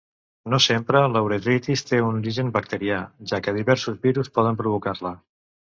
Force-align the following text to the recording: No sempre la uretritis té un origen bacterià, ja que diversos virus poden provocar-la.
No 0.53 0.59
sempre 0.67 1.01
la 1.15 1.21
uretritis 1.27 1.85
té 1.91 2.01
un 2.07 2.17
origen 2.23 2.49
bacterià, 2.57 2.99
ja 3.33 3.43
que 3.49 3.57
diversos 3.61 4.05
virus 4.09 4.37
poden 4.41 4.63
provocar-la. 4.65 5.19